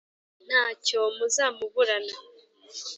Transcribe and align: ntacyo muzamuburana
ntacyo 0.47 0.99
muzamuburana 1.15 2.13